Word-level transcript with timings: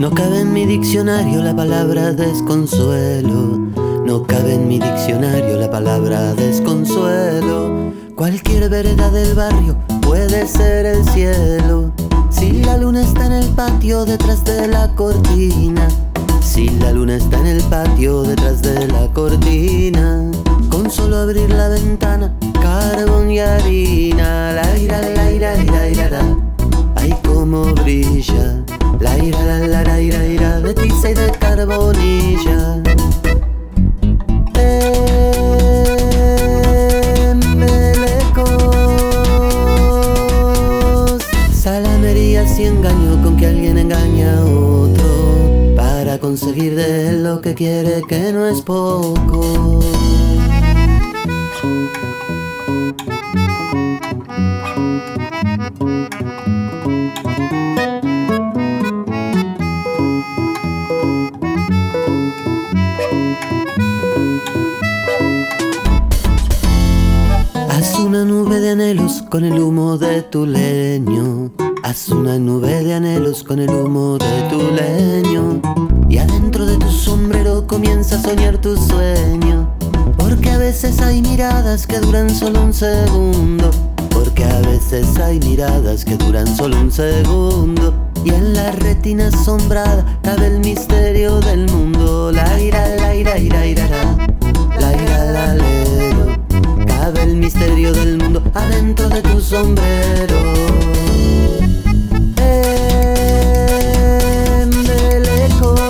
No 0.00 0.10
cabe 0.10 0.40
en 0.40 0.54
mi 0.54 0.64
diccionario 0.64 1.42
la 1.42 1.54
palabra 1.54 2.12
desconsuelo. 2.12 3.58
No 4.06 4.22
cabe 4.22 4.54
en 4.54 4.66
mi 4.66 4.78
diccionario 4.78 5.58
la 5.58 5.70
palabra 5.70 6.32
desconsuelo. 6.32 7.92
Cualquier 8.14 8.70
vereda 8.70 9.10
del 9.10 9.34
barrio 9.34 9.76
puede 10.00 10.48
ser 10.48 10.86
el 10.86 11.06
cielo. 11.10 11.92
Si 12.30 12.62
la 12.62 12.78
luna 12.78 13.02
está 13.02 13.26
en 13.26 13.32
el 13.32 13.48
patio 13.50 14.06
detrás 14.06 14.42
de 14.42 14.68
la 14.68 14.88
cortina. 14.94 15.86
Si 16.40 16.70
la 16.70 16.92
luna 16.92 17.16
está 17.16 17.38
en 17.38 17.48
el 17.48 17.62
patio 17.64 18.22
detrás 18.22 18.62
de 18.62 18.88
la 18.88 19.06
cortina. 19.12 20.30
Con 20.70 20.90
solo 20.90 21.18
abrir 21.18 21.50
la 21.50 21.68
ventana, 21.68 22.34
carbón 22.54 23.30
y 23.30 23.40
harina. 23.40 24.54
La 24.54 24.78
ira, 24.78 24.98
la 25.02 25.30
ira, 25.30 25.62
ira, 25.62 25.88
ira, 25.88 26.06
ira. 26.06 26.36
Ay, 26.96 27.14
cómo 27.22 27.64
brilla. 27.74 28.64
La 29.10 29.18
ira, 29.24 29.42
la, 29.42 29.58
la, 29.66 29.82
la 29.82 30.00
ira, 30.00 30.24
ira 30.24 30.60
de 30.60 30.72
tiza 30.72 31.10
y 31.10 31.14
de 31.14 31.32
carbonilla. 31.32 32.80
Embelecos, 40.30 41.22
salamerías 41.52 42.56
y 42.58 42.64
engaño 42.66 43.20
con 43.22 43.36
que 43.36 43.46
alguien 43.46 43.78
engaña 43.78 44.38
a 44.38 44.44
otro 44.44 45.74
para 45.76 46.18
conseguir 46.18 46.76
de 46.76 47.08
él 47.08 47.24
lo 47.24 47.40
que 47.40 47.54
quiere 47.54 48.02
que 48.08 48.32
no 48.32 48.46
es 48.46 48.62
poco. 48.62 49.80
Haz 67.68 67.98
una 67.98 68.24
nube 68.24 68.60
de 68.60 68.70
anhelos 68.70 69.22
con 69.30 69.44
el 69.44 69.58
humo 69.58 69.96
de 69.96 70.22
tu 70.22 70.44
leño. 70.44 71.50
Haz 71.82 72.10
una 72.10 72.38
nube 72.38 72.84
de 72.84 72.94
anhelos 72.94 73.42
con 73.42 73.58
el 73.58 73.70
humo 73.70 74.18
de 74.18 74.42
tu 74.50 74.58
leño. 74.70 75.60
Y 76.08 76.18
adentro 76.18 76.66
de 76.66 76.76
tu 76.76 76.90
sombrero 76.90 77.66
comienza 77.66 78.16
a 78.16 78.22
soñar 78.22 78.58
tu 78.58 78.76
sueño. 78.76 79.74
Porque 80.18 80.50
a 80.50 80.58
veces 80.58 81.00
hay 81.00 81.22
miradas 81.22 81.86
que 81.86 81.98
duran 82.00 82.28
solo 82.28 82.62
un 82.62 82.74
segundo. 82.74 83.70
Porque 84.10 84.44
a 84.44 84.60
veces 84.60 85.16
hay 85.18 85.40
miradas 85.40 86.04
que 86.04 86.16
duran 86.16 86.46
solo 86.54 86.78
un 86.80 86.92
segundo. 86.92 87.94
Y 88.24 88.30
en 88.30 88.52
la 88.52 88.72
retina 88.72 89.28
asombrada 89.28 90.04
cabe 90.22 90.48
el 90.48 90.60
misterio 90.60 91.40
del 91.40 91.60
mundo. 91.70 91.79
Sombrero. 99.50 100.38
Embelecos, 104.62 105.80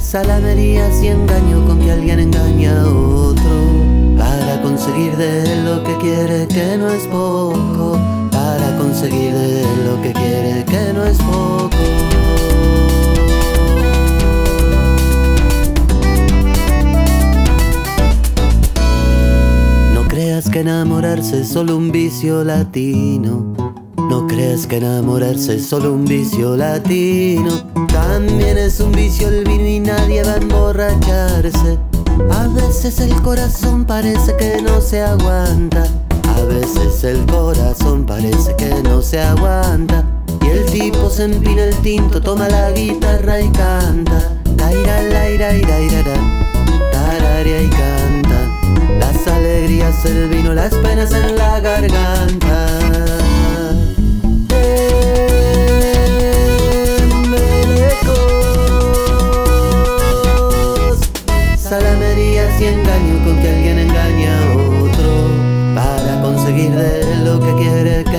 salamerías 0.00 1.02
y 1.02 1.08
engaño 1.08 1.66
con 1.66 1.80
que 1.80 1.90
alguien 1.90 2.20
engaña 2.20 2.82
a 2.82 2.86
otro 2.86 3.56
para 4.16 4.62
conseguir 4.62 5.16
de 5.16 5.62
lo 5.64 5.82
que 5.82 5.96
quiere 5.98 6.46
que 6.46 6.78
no 6.78 6.88
es 6.88 7.04
poco, 7.08 7.98
para 8.30 8.78
conseguir 8.78 9.34
de 9.34 9.64
lo 9.86 10.00
que 10.02 10.12
quiere 10.12 10.64
que 10.66 10.92
no 10.94 11.04
es 11.04 11.18
poco. 11.18 11.35
Que 20.56 20.60
enamorarse 20.60 21.42
es 21.42 21.48
solo 21.48 21.76
un 21.76 21.92
vicio 21.92 22.42
latino. 22.42 23.52
No 24.08 24.26
creas 24.26 24.66
que 24.66 24.78
enamorarse 24.78 25.56
es 25.56 25.66
solo 25.66 25.92
un 25.92 26.06
vicio 26.06 26.56
latino. 26.56 27.50
También 27.88 28.56
es 28.56 28.80
un 28.80 28.90
vicio 28.90 29.28
el 29.28 29.44
vino 29.44 29.66
y 29.66 29.80
nadie 29.80 30.24
va 30.24 30.32
a 30.32 30.36
emborracharse. 30.36 31.78
A 32.30 32.48
veces 32.48 33.00
el 33.00 33.14
corazón 33.20 33.84
parece 33.84 34.34
que 34.38 34.62
no 34.62 34.80
se 34.80 35.02
aguanta. 35.02 35.84
A 36.34 36.40
veces 36.44 37.04
el 37.04 37.26
corazón 37.26 38.06
parece 38.06 38.56
que 38.56 38.82
no 38.82 39.02
se 39.02 39.20
aguanta. 39.20 40.06
Y 40.40 40.46
el 40.46 40.64
tipo 40.64 41.10
se 41.10 41.24
empina 41.24 41.64
el 41.64 41.76
tinto, 41.82 42.18
toma 42.22 42.48
la 42.48 42.70
guitarra 42.70 43.42
y 43.42 43.50
canta. 43.50 44.40
garganta. 51.60 52.56
Salamerías 61.56 62.60
engaño 62.60 63.24
con 63.24 63.40
que 63.40 63.48
alguien 63.48 63.78
engaña 63.78 64.32
a 64.38 64.44
otro 64.84 65.10
para 65.74 66.22
conseguir 66.22 66.70
de 66.70 67.16
lo 67.24 67.40
que 67.40 67.52
quiere 67.62 68.04
que 68.04 68.15